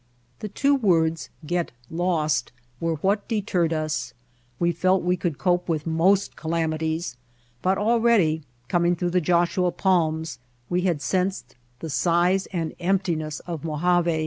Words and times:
The 0.39 0.49
two 0.49 0.73
words 0.73 1.29
"get 1.45 1.71
lost" 1.91 2.51
were 2.79 2.95
what 2.95 3.27
deterred 3.27 3.71
us. 3.71 4.15
We 4.59 4.71
felt 4.71 5.03
we 5.03 5.15
could 5.15 5.37
cope 5.37 5.69
with 5.69 5.85
most 5.85 6.35
calamities, 6.35 7.17
but 7.61 7.77
already, 7.77 8.41
coming 8.67 8.95
through 8.95 9.11
the 9.11 9.21
Joshua 9.21 9.71
palms, 9.71 10.39
we 10.71 10.81
had 10.81 11.03
sensed 11.03 11.53
the 11.81 11.89
size 11.91 12.47
and 12.47 12.73
emptiness 12.79 13.41
of 13.41 13.63
Mojave. 13.63 14.19